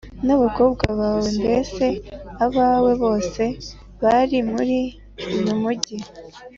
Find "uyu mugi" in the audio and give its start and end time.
5.35-5.97